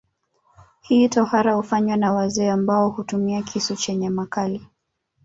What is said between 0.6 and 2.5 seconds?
Hii tohara hufanywa na wazee